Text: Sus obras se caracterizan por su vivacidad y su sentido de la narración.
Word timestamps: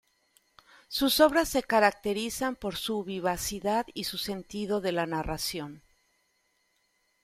Sus 0.87 1.19
obras 1.19 1.47
se 1.49 1.61
caracterizan 1.61 2.55
por 2.55 2.75
su 2.75 3.03
vivacidad 3.03 3.85
y 3.93 4.05
su 4.05 4.17
sentido 4.17 4.81
de 4.81 4.93
la 4.93 5.05
narración. 5.05 5.83